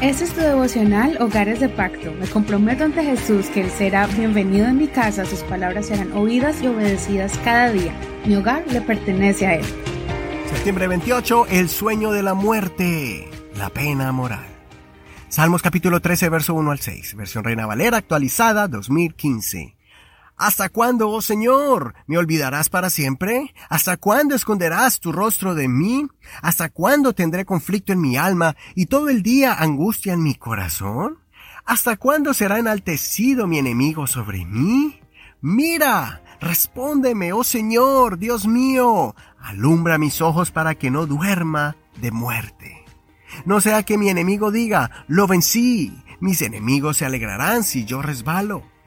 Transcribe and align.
Este 0.00 0.24
es 0.24 0.32
tu 0.32 0.40
devocional 0.40 1.20
Hogares 1.20 1.58
de 1.58 1.68
Pacto. 1.68 2.12
Me 2.12 2.28
comprometo 2.28 2.84
ante 2.84 3.02
Jesús 3.02 3.46
que 3.46 3.62
Él 3.62 3.70
será 3.70 4.06
bienvenido 4.06 4.68
en 4.68 4.78
mi 4.78 4.86
casa, 4.86 5.24
sus 5.24 5.40
palabras 5.40 5.86
serán 5.86 6.12
oídas 6.12 6.62
y 6.62 6.68
obedecidas 6.68 7.36
cada 7.38 7.72
día. 7.72 7.92
Mi 8.24 8.36
hogar 8.36 8.64
le 8.70 8.80
pertenece 8.80 9.48
a 9.48 9.54
Él. 9.56 9.64
Septiembre 10.50 10.86
28, 10.86 11.46
el 11.50 11.68
sueño 11.68 12.12
de 12.12 12.22
la 12.22 12.34
muerte, 12.34 13.28
la 13.56 13.70
pena 13.70 14.12
moral. 14.12 14.46
Salmos 15.28 15.62
capítulo 15.62 16.00
13, 16.00 16.28
verso 16.28 16.54
1 16.54 16.70
al 16.70 16.78
6, 16.78 17.16
versión 17.16 17.42
Reina 17.42 17.66
Valera 17.66 17.96
actualizada 17.96 18.68
2015. 18.68 19.77
¿Hasta 20.38 20.68
cuándo, 20.68 21.10
oh 21.10 21.20
Señor? 21.20 21.94
¿Me 22.06 22.16
olvidarás 22.16 22.68
para 22.68 22.90
siempre? 22.90 23.52
¿Hasta 23.68 23.96
cuándo 23.96 24.36
esconderás 24.36 25.00
tu 25.00 25.10
rostro 25.10 25.56
de 25.56 25.66
mí? 25.66 26.06
¿Hasta 26.42 26.68
cuándo 26.68 27.12
tendré 27.12 27.44
conflicto 27.44 27.92
en 27.92 28.00
mi 28.00 28.16
alma 28.16 28.54
y 28.76 28.86
todo 28.86 29.08
el 29.08 29.24
día 29.24 29.52
angustia 29.52 30.12
en 30.12 30.22
mi 30.22 30.36
corazón? 30.36 31.18
¿Hasta 31.64 31.96
cuándo 31.96 32.34
será 32.34 32.60
enaltecido 32.60 33.48
mi 33.48 33.58
enemigo 33.58 34.06
sobre 34.06 34.44
mí? 34.44 35.00
Mira, 35.40 36.22
respóndeme, 36.40 37.32
oh 37.32 37.42
Señor, 37.42 38.16
Dios 38.18 38.46
mío, 38.46 39.16
alumbra 39.40 39.98
mis 39.98 40.20
ojos 40.20 40.52
para 40.52 40.76
que 40.76 40.92
no 40.92 41.06
duerma 41.06 41.76
de 42.00 42.12
muerte. 42.12 42.84
No 43.44 43.60
sea 43.60 43.82
que 43.82 43.98
mi 43.98 44.08
enemigo 44.08 44.52
diga, 44.52 45.04
lo 45.08 45.26
vencí, 45.26 45.92
mis 46.20 46.42
enemigos 46.42 46.98
se 46.98 47.04
alegrarán 47.04 47.64
si 47.64 47.84
yo 47.84 48.02
resbalo. 48.02 48.77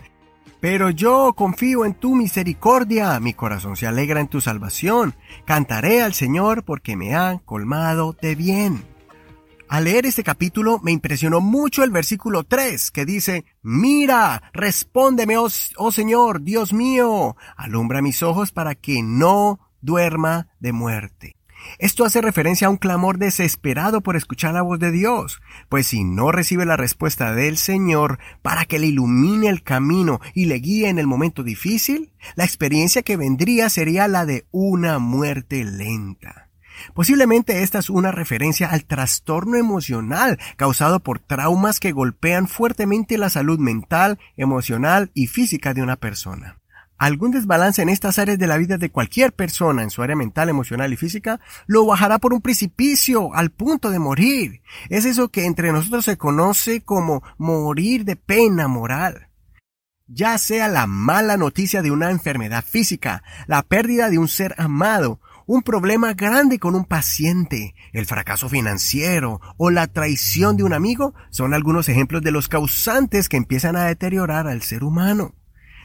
Pero 0.61 0.91
yo 0.91 1.33
confío 1.33 1.85
en 1.85 1.95
tu 1.95 2.13
misericordia, 2.13 3.19
mi 3.19 3.33
corazón 3.33 3.75
se 3.75 3.87
alegra 3.87 4.21
en 4.21 4.27
tu 4.27 4.41
salvación. 4.41 5.15
Cantaré 5.43 6.03
al 6.03 6.13
Señor 6.13 6.63
porque 6.63 6.95
me 6.95 7.15
ha 7.15 7.39
colmado 7.39 8.15
de 8.21 8.35
bien. 8.35 8.85
Al 9.67 9.85
leer 9.85 10.05
este 10.05 10.23
capítulo 10.23 10.79
me 10.83 10.91
impresionó 10.91 11.41
mucho 11.41 11.83
el 11.83 11.89
versículo 11.89 12.43
3 12.43 12.91
que 12.91 13.05
dice, 13.05 13.45
Mira, 13.63 14.51
respóndeme, 14.53 15.37
oh, 15.37 15.47
oh 15.77 15.91
Señor, 15.91 16.43
Dios 16.43 16.73
mío, 16.73 17.35
alumbra 17.57 18.03
mis 18.03 18.21
ojos 18.21 18.51
para 18.51 18.75
que 18.75 19.01
no 19.01 19.59
duerma 19.81 20.49
de 20.59 20.73
muerte. 20.73 21.35
Esto 21.79 22.05
hace 22.05 22.21
referencia 22.21 22.67
a 22.67 22.69
un 22.69 22.77
clamor 22.77 23.17
desesperado 23.17 24.01
por 24.01 24.15
escuchar 24.15 24.53
la 24.53 24.61
voz 24.61 24.79
de 24.79 24.91
Dios, 24.91 25.41
pues 25.69 25.87
si 25.87 26.03
no 26.03 26.31
recibe 26.31 26.65
la 26.65 26.77
respuesta 26.77 27.33
del 27.33 27.57
Señor 27.57 28.19
para 28.41 28.65
que 28.65 28.79
le 28.79 28.87
ilumine 28.87 29.49
el 29.49 29.63
camino 29.63 30.19
y 30.33 30.45
le 30.45 30.55
guíe 30.55 30.89
en 30.89 30.99
el 30.99 31.07
momento 31.07 31.43
difícil, 31.43 32.11
la 32.35 32.45
experiencia 32.45 33.01
que 33.01 33.17
vendría 33.17 33.69
sería 33.69 34.07
la 34.07 34.25
de 34.25 34.45
una 34.51 34.99
muerte 34.99 35.63
lenta. 35.63 36.49
Posiblemente 36.93 37.63
esta 37.63 37.79
es 37.79 37.89
una 37.89 38.11
referencia 38.11 38.69
al 38.69 38.85
trastorno 38.85 39.57
emocional 39.57 40.39
causado 40.57 40.99
por 40.99 41.19
traumas 41.19 41.79
que 41.79 41.91
golpean 41.91 42.47
fuertemente 42.47 43.17
la 43.17 43.29
salud 43.29 43.59
mental, 43.59 44.19
emocional 44.35 45.11
y 45.13 45.27
física 45.27 45.73
de 45.73 45.83
una 45.83 45.97
persona. 45.97 46.60
Algún 47.01 47.31
desbalance 47.31 47.81
en 47.81 47.89
estas 47.89 48.19
áreas 48.19 48.37
de 48.37 48.45
la 48.45 48.57
vida 48.57 48.77
de 48.77 48.91
cualquier 48.91 49.33
persona 49.33 49.81
en 49.81 49.89
su 49.89 50.03
área 50.03 50.15
mental, 50.15 50.49
emocional 50.49 50.93
y 50.93 50.97
física 50.97 51.39
lo 51.65 51.83
bajará 51.83 52.19
por 52.19 52.31
un 52.31 52.41
precipicio 52.41 53.33
al 53.33 53.49
punto 53.49 53.89
de 53.89 53.97
morir. 53.97 54.61
Es 54.87 55.05
eso 55.05 55.29
que 55.29 55.45
entre 55.45 55.71
nosotros 55.71 56.05
se 56.05 56.17
conoce 56.17 56.81
como 56.81 57.23
morir 57.39 58.05
de 58.05 58.17
pena 58.17 58.67
moral. 58.67 59.29
Ya 60.05 60.37
sea 60.37 60.67
la 60.67 60.85
mala 60.85 61.37
noticia 61.37 61.81
de 61.81 61.89
una 61.89 62.11
enfermedad 62.11 62.63
física, 62.63 63.23
la 63.47 63.63
pérdida 63.63 64.11
de 64.11 64.19
un 64.19 64.27
ser 64.27 64.53
amado, 64.59 65.19
un 65.47 65.63
problema 65.63 66.13
grande 66.13 66.59
con 66.59 66.75
un 66.75 66.85
paciente, 66.85 67.73
el 67.93 68.05
fracaso 68.05 68.47
financiero 68.47 69.41
o 69.57 69.71
la 69.71 69.87
traición 69.87 70.55
de 70.55 70.65
un 70.65 70.73
amigo 70.73 71.15
son 71.31 71.55
algunos 71.55 71.89
ejemplos 71.89 72.21
de 72.21 72.29
los 72.29 72.47
causantes 72.47 73.27
que 73.27 73.37
empiezan 73.37 73.75
a 73.75 73.85
deteriorar 73.85 74.47
al 74.47 74.61
ser 74.61 74.83
humano. 74.83 75.33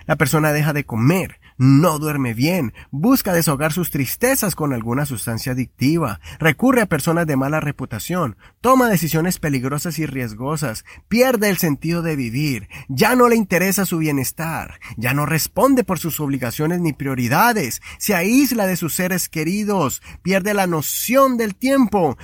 La 0.06 0.14
persona 0.14 0.52
deja 0.52 0.72
de 0.72 0.84
comer, 0.84 1.40
no 1.58 1.98
duerme 1.98 2.32
bien, 2.32 2.74
busca 2.92 3.32
desahogar 3.32 3.72
sus 3.72 3.90
tristezas 3.90 4.54
con 4.54 4.72
alguna 4.72 5.04
sustancia 5.04 5.50
adictiva, 5.50 6.20
recurre 6.38 6.82
a 6.82 6.86
personas 6.86 7.26
de 7.26 7.36
mala 7.36 7.58
reputación, 7.58 8.36
toma 8.60 8.88
decisiones 8.88 9.40
peligrosas 9.40 9.98
y 9.98 10.06
riesgosas, 10.06 10.84
pierde 11.08 11.48
el 11.48 11.56
sentido 11.56 12.02
de 12.02 12.14
vivir, 12.14 12.68
ya 12.88 13.16
no 13.16 13.28
le 13.28 13.34
interesa 13.34 13.84
su 13.84 13.98
bienestar, 13.98 14.78
ya 14.96 15.12
no 15.12 15.26
responde 15.26 15.82
por 15.82 15.98
sus 15.98 16.20
obligaciones 16.20 16.80
ni 16.80 16.92
prioridades, 16.92 17.82
se 17.98 18.14
aísla 18.14 18.68
de 18.68 18.76
sus 18.76 18.94
seres 18.94 19.28
queridos, 19.28 20.02
pierde 20.22 20.54
la 20.54 20.68
noción 20.68 21.36
del 21.36 21.56
tiempo, 21.56 22.16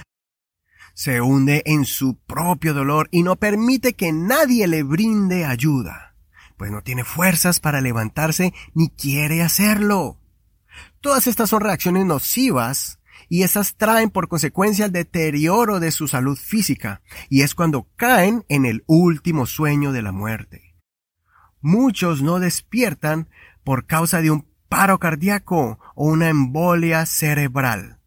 se 0.94 1.20
hunde 1.20 1.62
en 1.66 1.84
su 1.84 2.16
propio 2.16 2.74
dolor 2.74 3.08
y 3.10 3.24
no 3.24 3.34
permite 3.34 3.94
que 3.94 4.12
nadie 4.12 4.68
le 4.68 4.84
brinde 4.84 5.46
ayuda 5.46 6.11
pues 6.62 6.70
no 6.70 6.82
tiene 6.82 7.02
fuerzas 7.02 7.58
para 7.58 7.80
levantarse 7.80 8.54
ni 8.72 8.88
quiere 8.88 9.42
hacerlo. 9.42 10.20
Todas 11.00 11.26
estas 11.26 11.50
son 11.50 11.60
reacciones 11.60 12.06
nocivas 12.06 13.00
y 13.28 13.42
esas 13.42 13.74
traen 13.74 14.10
por 14.10 14.28
consecuencia 14.28 14.84
el 14.84 14.92
deterioro 14.92 15.80
de 15.80 15.90
su 15.90 16.06
salud 16.06 16.38
física, 16.38 17.02
y 17.28 17.42
es 17.42 17.56
cuando 17.56 17.88
caen 17.96 18.44
en 18.48 18.64
el 18.64 18.84
último 18.86 19.46
sueño 19.46 19.90
de 19.90 20.02
la 20.02 20.12
muerte. 20.12 20.76
Muchos 21.60 22.22
no 22.22 22.38
despiertan 22.38 23.28
por 23.64 23.86
causa 23.86 24.22
de 24.22 24.30
un 24.30 24.46
paro 24.68 25.00
cardíaco 25.00 25.80
o 25.96 26.06
una 26.06 26.28
embolia 26.28 27.06
cerebral, 27.06 27.98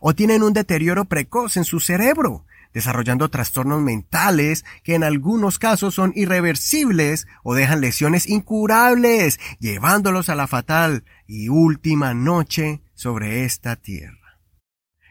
o 0.00 0.16
tienen 0.16 0.42
un 0.42 0.52
deterioro 0.52 1.04
precoz 1.04 1.56
en 1.56 1.64
su 1.64 1.78
cerebro, 1.78 2.44
desarrollando 2.72 3.28
trastornos 3.28 3.82
mentales 3.82 4.64
que 4.82 4.94
en 4.94 5.04
algunos 5.04 5.58
casos 5.58 5.94
son 5.94 6.12
irreversibles 6.14 7.26
o 7.42 7.54
dejan 7.54 7.80
lesiones 7.80 8.28
incurables, 8.28 9.38
llevándolos 9.58 10.28
a 10.28 10.34
la 10.34 10.46
fatal 10.46 11.04
y 11.26 11.48
última 11.48 12.14
noche 12.14 12.82
sobre 12.94 13.44
esta 13.44 13.76
tierra. 13.76 14.20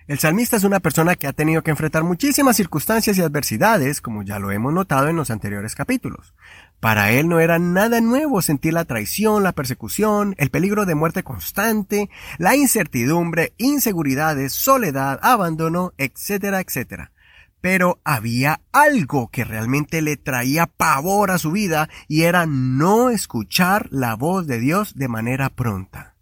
El 0.09 0.17
salmista 0.17 0.57
es 0.57 0.63
una 0.63 0.79
persona 0.79 1.15
que 1.15 1.27
ha 1.27 1.33
tenido 1.33 1.61
que 1.61 1.69
enfrentar 1.69 2.03
muchísimas 2.03 2.55
circunstancias 2.55 3.15
y 3.15 3.21
adversidades, 3.21 4.01
como 4.01 4.23
ya 4.23 4.39
lo 4.39 4.49
hemos 4.49 4.73
notado 4.73 5.07
en 5.07 5.15
los 5.15 5.29
anteriores 5.29 5.75
capítulos. 5.75 6.33
Para 6.79 7.11
él 7.11 7.29
no 7.29 7.39
era 7.39 7.59
nada 7.59 8.01
nuevo 8.01 8.41
sentir 8.41 8.73
la 8.73 8.85
traición, 8.85 9.43
la 9.43 9.51
persecución, 9.51 10.33
el 10.39 10.49
peligro 10.49 10.87
de 10.87 10.95
muerte 10.95 11.21
constante, 11.21 12.09
la 12.39 12.55
incertidumbre, 12.55 13.53
inseguridades, 13.57 14.51
soledad, 14.51 15.19
abandono, 15.21 15.93
etcétera, 15.99 16.59
etcétera. 16.59 17.11
Pero 17.61 17.99
había 18.03 18.61
algo 18.71 19.29
que 19.29 19.43
realmente 19.43 20.01
le 20.01 20.17
traía 20.17 20.67
pavor 20.67 21.31
a 21.31 21.37
su 21.37 21.51
vida 21.51 21.89
y 22.07 22.23
era 22.23 22.45
no 22.45 23.09
escuchar 23.09 23.87
la 23.91 24.15
voz 24.15 24.47
de 24.47 24.59
Dios 24.59 24.95
de 24.95 25.07
manera 25.07 25.49
pronta. 25.49 26.15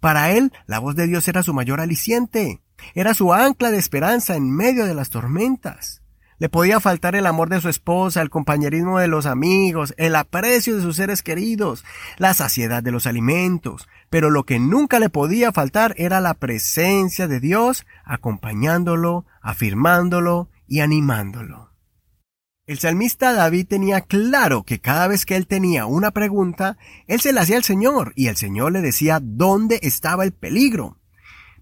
Para 0.00 0.30
él, 0.30 0.52
la 0.66 0.78
voz 0.78 0.94
de 0.94 1.06
Dios 1.06 1.26
era 1.28 1.42
su 1.42 1.54
mayor 1.54 1.80
aliciente, 1.80 2.60
era 2.94 3.14
su 3.14 3.32
ancla 3.32 3.70
de 3.70 3.78
esperanza 3.78 4.36
en 4.36 4.54
medio 4.54 4.86
de 4.86 4.94
las 4.94 5.10
tormentas. 5.10 6.02
Le 6.40 6.48
podía 6.48 6.78
faltar 6.78 7.16
el 7.16 7.26
amor 7.26 7.48
de 7.48 7.60
su 7.60 7.68
esposa, 7.68 8.22
el 8.22 8.30
compañerismo 8.30 9.00
de 9.00 9.08
los 9.08 9.26
amigos, 9.26 9.92
el 9.96 10.14
aprecio 10.14 10.76
de 10.76 10.82
sus 10.82 10.94
seres 10.94 11.24
queridos, 11.24 11.84
la 12.16 12.32
saciedad 12.32 12.80
de 12.80 12.92
los 12.92 13.08
alimentos, 13.08 13.88
pero 14.08 14.30
lo 14.30 14.44
que 14.44 14.60
nunca 14.60 15.00
le 15.00 15.10
podía 15.10 15.50
faltar 15.50 15.94
era 15.98 16.20
la 16.20 16.34
presencia 16.34 17.26
de 17.26 17.40
Dios 17.40 17.86
acompañándolo, 18.04 19.26
afirmándolo 19.42 20.48
y 20.68 20.80
animándolo. 20.80 21.72
El 22.68 22.78
salmista 22.78 23.32
David 23.32 23.66
tenía 23.66 24.02
claro 24.02 24.62
que 24.62 24.78
cada 24.78 25.08
vez 25.08 25.24
que 25.24 25.36
él 25.36 25.46
tenía 25.46 25.86
una 25.86 26.10
pregunta, 26.10 26.76
él 27.06 27.18
se 27.18 27.32
la 27.32 27.40
hacía 27.40 27.56
al 27.56 27.64
Señor 27.64 28.12
y 28.14 28.26
el 28.26 28.36
Señor 28.36 28.72
le 28.72 28.82
decía 28.82 29.20
dónde 29.22 29.80
estaba 29.82 30.22
el 30.24 30.32
peligro. 30.32 30.98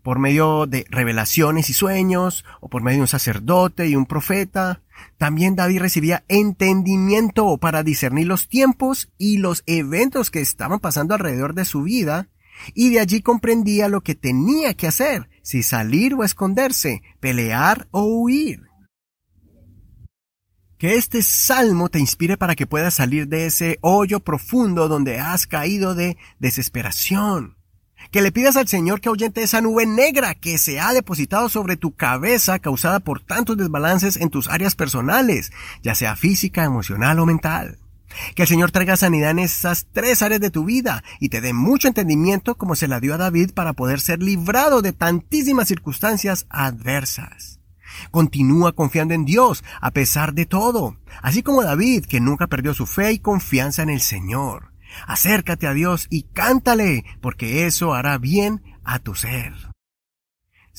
Por 0.02 0.18
medio 0.18 0.66
de 0.66 0.84
revelaciones 0.90 1.70
y 1.70 1.74
sueños, 1.74 2.44
o 2.60 2.68
por 2.68 2.82
medio 2.82 2.98
de 2.98 3.02
un 3.02 3.08
sacerdote 3.08 3.86
y 3.86 3.94
un 3.94 4.06
profeta. 4.06 4.82
También 5.16 5.54
David 5.54 5.78
recibía 5.78 6.24
entendimiento 6.26 7.56
para 7.58 7.84
discernir 7.84 8.26
los 8.26 8.48
tiempos 8.48 9.12
y 9.16 9.38
los 9.38 9.62
eventos 9.66 10.32
que 10.32 10.40
estaban 10.40 10.80
pasando 10.80 11.14
alrededor 11.14 11.54
de 11.54 11.64
su 11.64 11.82
vida, 11.82 12.30
y 12.74 12.90
de 12.90 12.98
allí 12.98 13.22
comprendía 13.22 13.88
lo 13.88 14.00
que 14.00 14.16
tenía 14.16 14.74
que 14.74 14.88
hacer, 14.88 15.28
si 15.42 15.62
salir 15.62 16.14
o 16.14 16.24
esconderse, 16.24 17.02
pelear 17.20 17.86
o 17.92 18.02
huir. 18.02 18.66
Que 20.78 20.96
este 20.96 21.22
salmo 21.22 21.88
te 21.88 21.98
inspire 21.98 22.36
para 22.36 22.54
que 22.54 22.66
puedas 22.66 22.94
salir 22.94 23.28
de 23.28 23.46
ese 23.46 23.78
hoyo 23.80 24.20
profundo 24.20 24.88
donde 24.88 25.18
has 25.18 25.46
caído 25.46 25.94
de 25.94 26.18
desesperación. 26.38 27.56
Que 28.10 28.20
le 28.20 28.30
pidas 28.30 28.56
al 28.56 28.68
Señor 28.68 29.00
que 29.00 29.08
ahuyente 29.08 29.42
esa 29.42 29.62
nube 29.62 29.86
negra 29.86 30.34
que 30.34 30.58
se 30.58 30.78
ha 30.78 30.92
depositado 30.92 31.48
sobre 31.48 31.76
tu 31.76 31.94
cabeza 31.94 32.58
causada 32.58 33.00
por 33.00 33.20
tantos 33.20 33.56
desbalances 33.56 34.16
en 34.16 34.28
tus 34.28 34.48
áreas 34.48 34.74
personales, 34.74 35.50
ya 35.82 35.94
sea 35.94 36.14
física, 36.14 36.64
emocional 36.64 37.18
o 37.20 37.26
mental. 37.26 37.78
Que 38.34 38.42
el 38.42 38.48
Señor 38.48 38.70
traiga 38.70 38.96
sanidad 38.96 39.30
en 39.30 39.40
esas 39.40 39.86
tres 39.92 40.22
áreas 40.22 40.40
de 40.40 40.50
tu 40.50 40.64
vida 40.64 41.02
y 41.20 41.30
te 41.30 41.40
dé 41.40 41.52
mucho 41.52 41.88
entendimiento 41.88 42.54
como 42.54 42.76
se 42.76 42.86
la 42.86 43.00
dio 43.00 43.14
a 43.14 43.18
David 43.18 43.52
para 43.52 43.72
poder 43.72 44.00
ser 44.00 44.22
librado 44.22 44.82
de 44.82 44.92
tantísimas 44.92 45.68
circunstancias 45.68 46.46
adversas. 46.48 47.55
Continúa 48.10 48.72
confiando 48.72 49.14
en 49.14 49.24
Dios 49.24 49.64
a 49.80 49.90
pesar 49.90 50.34
de 50.34 50.46
todo, 50.46 50.96
así 51.22 51.42
como 51.42 51.62
David, 51.62 52.06
que 52.06 52.20
nunca 52.20 52.46
perdió 52.46 52.74
su 52.74 52.86
fe 52.86 53.12
y 53.12 53.18
confianza 53.18 53.82
en 53.82 53.90
el 53.90 54.00
Señor. 54.00 54.72
Acércate 55.06 55.66
a 55.66 55.74
Dios 55.74 56.06
y 56.10 56.22
cántale, 56.22 57.04
porque 57.20 57.66
eso 57.66 57.94
hará 57.94 58.18
bien 58.18 58.62
a 58.84 58.98
tu 58.98 59.14
ser. 59.14 59.52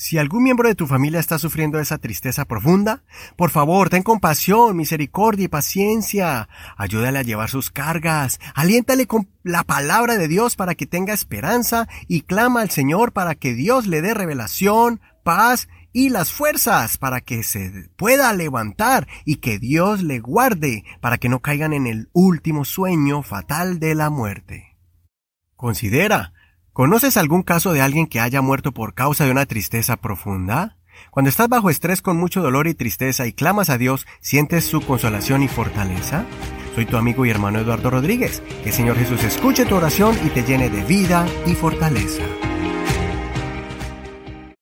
Si 0.00 0.16
algún 0.16 0.44
miembro 0.44 0.68
de 0.68 0.76
tu 0.76 0.86
familia 0.86 1.18
está 1.18 1.40
sufriendo 1.40 1.80
esa 1.80 1.98
tristeza 1.98 2.44
profunda, 2.44 3.02
por 3.34 3.50
favor, 3.50 3.90
ten 3.90 4.04
compasión, 4.04 4.76
misericordia 4.76 5.46
y 5.46 5.48
paciencia. 5.48 6.48
Ayúdale 6.76 7.18
a 7.18 7.22
llevar 7.22 7.50
sus 7.50 7.72
cargas. 7.72 8.38
Aliéntale 8.54 9.08
con 9.08 9.28
la 9.42 9.64
palabra 9.64 10.16
de 10.16 10.28
Dios 10.28 10.54
para 10.54 10.76
que 10.76 10.86
tenga 10.86 11.12
esperanza 11.12 11.88
y 12.06 12.20
clama 12.20 12.60
al 12.60 12.70
Señor 12.70 13.12
para 13.12 13.34
que 13.34 13.54
Dios 13.54 13.88
le 13.88 14.00
dé 14.00 14.14
revelación, 14.14 15.00
paz 15.24 15.66
y 15.92 16.10
las 16.10 16.32
fuerzas 16.32 16.98
para 16.98 17.20
que 17.20 17.42
se 17.42 17.88
pueda 17.96 18.32
levantar 18.32 19.08
y 19.24 19.36
que 19.36 19.58
Dios 19.58 20.02
le 20.02 20.20
guarde 20.20 20.84
para 21.00 21.18
que 21.18 21.28
no 21.28 21.40
caigan 21.40 21.72
en 21.72 21.86
el 21.86 22.08
último 22.12 22.64
sueño 22.64 23.22
fatal 23.22 23.78
de 23.78 23.94
la 23.94 24.10
muerte. 24.10 24.76
Considera, 25.56 26.32
¿Conoces 26.78 27.16
algún 27.16 27.42
caso 27.42 27.72
de 27.72 27.80
alguien 27.80 28.06
que 28.06 28.20
haya 28.20 28.40
muerto 28.40 28.70
por 28.70 28.94
causa 28.94 29.24
de 29.24 29.32
una 29.32 29.46
tristeza 29.46 29.96
profunda? 29.96 30.76
Cuando 31.10 31.28
estás 31.28 31.48
bajo 31.48 31.70
estrés 31.70 32.02
con 32.02 32.16
mucho 32.16 32.40
dolor 32.40 32.68
y 32.68 32.74
tristeza 32.74 33.26
y 33.26 33.32
clamas 33.32 33.68
a 33.68 33.78
Dios, 33.78 34.06
¿sientes 34.20 34.64
su 34.64 34.80
consolación 34.80 35.42
y 35.42 35.48
fortaleza? 35.48 36.24
Soy 36.76 36.86
tu 36.86 36.96
amigo 36.96 37.26
y 37.26 37.30
hermano 37.30 37.58
Eduardo 37.58 37.90
Rodríguez. 37.90 38.44
Que 38.62 38.68
el 38.68 38.74
Señor 38.76 38.96
Jesús 38.96 39.24
escuche 39.24 39.64
tu 39.64 39.74
oración 39.74 40.16
y 40.24 40.28
te 40.28 40.44
llene 40.44 40.70
de 40.70 40.84
vida 40.84 41.26
y 41.46 41.56
fortaleza. 41.56 42.22